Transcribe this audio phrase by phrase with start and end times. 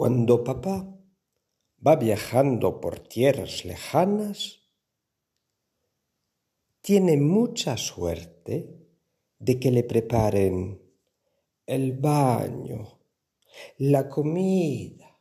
[0.00, 0.98] Cuando papá
[1.86, 4.62] va viajando por tierras lejanas,
[6.80, 8.88] tiene mucha suerte
[9.38, 10.80] de que le preparen
[11.66, 12.98] el baño,
[13.76, 15.20] la comida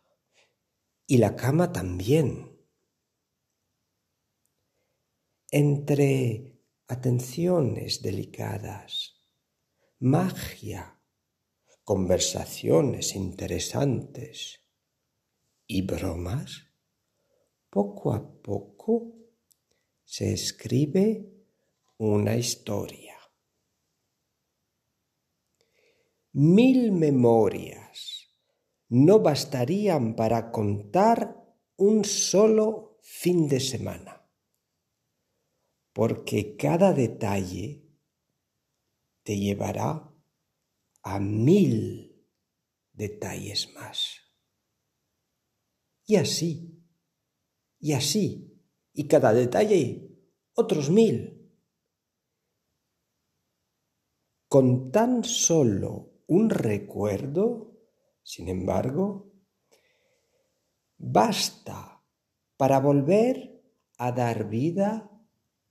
[1.05, 2.57] y la cama también.
[5.51, 6.57] Entre
[6.87, 9.27] atenciones delicadas,
[9.99, 11.01] magia,
[11.83, 14.59] conversaciones interesantes
[15.71, 16.65] y bromas,
[17.69, 19.13] poco a poco
[20.03, 21.31] se escribe
[21.99, 23.15] una historia.
[26.31, 28.31] Mil memorias
[28.87, 31.37] no bastarían para contar
[31.75, 34.27] un solo fin de semana,
[35.93, 37.85] porque cada detalle
[39.21, 40.11] te llevará
[41.03, 42.25] a mil
[42.91, 44.28] detalles más.
[46.09, 46.83] Y así,
[47.77, 48.59] y así,
[48.93, 50.09] y cada detalle
[50.55, 51.53] otros mil.
[54.47, 57.77] Con tan solo un recuerdo,
[58.23, 59.35] sin embargo,
[60.97, 62.03] basta
[62.57, 63.61] para volver
[63.99, 65.11] a dar vida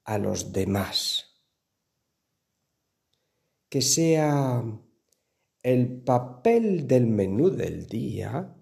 [0.04, 1.42] a los demás.
[3.68, 4.62] Que sea
[5.64, 8.54] el papel del menú del día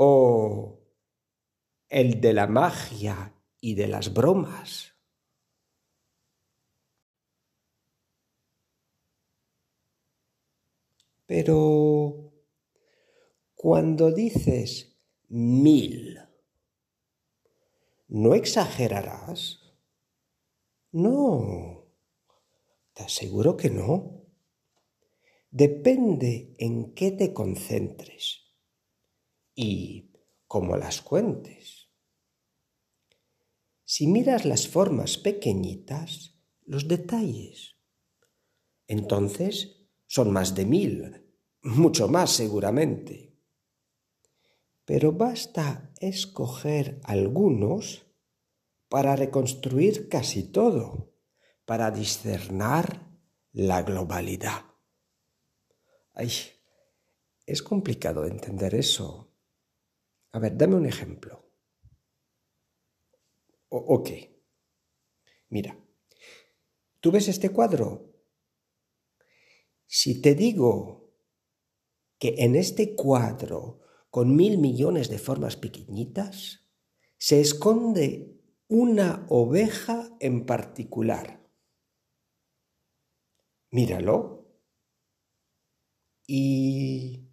[0.00, 0.78] o
[1.88, 4.94] el de la magia y de las bromas.
[11.26, 12.32] Pero
[13.54, 14.96] cuando dices
[15.28, 16.20] mil,
[18.06, 19.74] ¿no exagerarás?
[20.92, 21.86] No,
[22.94, 24.22] te aseguro que no.
[25.50, 28.47] Depende en qué te concentres
[29.60, 30.12] y
[30.46, 31.88] cómo las cuentes.
[33.84, 37.74] Si miras las formas pequeñitas, los detalles,
[38.86, 41.26] entonces son más de mil,
[41.62, 43.36] mucho más seguramente.
[44.84, 48.06] Pero basta escoger algunos
[48.88, 51.16] para reconstruir casi todo,
[51.64, 53.10] para discernar
[53.50, 54.66] la globalidad.
[56.14, 56.30] Ay,
[57.44, 59.27] es complicado entender eso.
[60.32, 61.44] A ver, dame un ejemplo.
[63.70, 64.10] ok.
[65.50, 65.78] Mira,
[67.00, 68.14] ¿tú ves este cuadro?
[69.86, 71.14] Si te digo
[72.18, 73.80] que en este cuadro,
[74.10, 76.68] con mil millones de formas pequeñitas,
[77.16, 81.42] se esconde una oveja en particular.
[83.70, 84.46] Míralo.
[86.26, 87.30] Y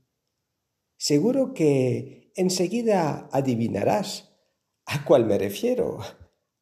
[0.95, 4.31] seguro que enseguida adivinarás
[4.85, 5.99] a cuál me refiero,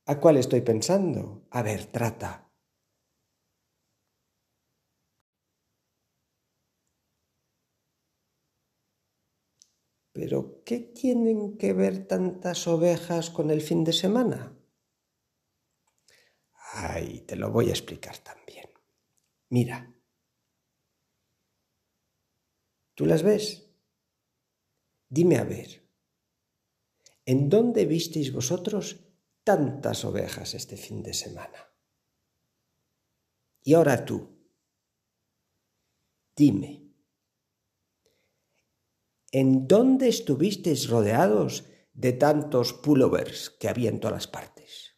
[0.05, 1.47] a cuál estoy pensando.
[1.51, 2.49] A ver, trata.
[10.15, 14.53] Pero, ¿qué tienen que ver tantas ovejas con el fin de semana?
[16.73, 18.69] Ay, te lo voy a explicar también.
[19.49, 19.93] Mira.
[22.97, 23.62] ¿Tú las ves?
[25.17, 25.69] Dime a ver,
[27.23, 28.85] ¿en dónde visteis vosotros
[29.43, 31.71] tantas ovejas este fin de semana?
[33.61, 34.17] Y ahora tú,
[36.35, 36.95] dime,
[39.31, 44.97] ¿en dónde estuvisteis rodeados de tantos pullovers que había en todas partes?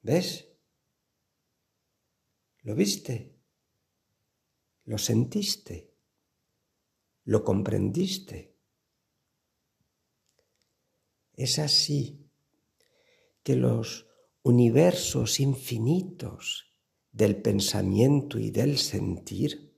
[0.00, 0.48] ¿Ves?
[2.62, 3.38] ¿Lo viste?
[4.84, 5.89] ¿Lo sentiste?
[7.30, 8.56] ¿Lo comprendiste?
[11.32, 12.28] Es así
[13.44, 14.08] que los
[14.42, 16.74] universos infinitos
[17.12, 19.76] del pensamiento y del sentir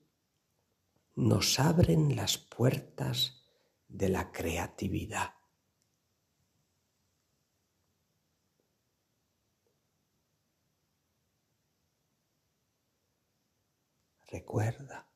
[1.15, 3.45] nos abren las puertas
[3.87, 5.35] de la creatividad.
[14.29, 15.12] Recuerda,